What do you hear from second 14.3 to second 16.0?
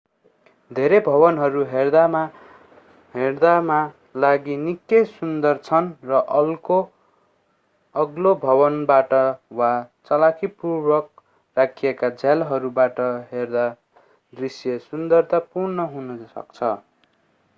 दृश्य सुन्दरतापूर्ण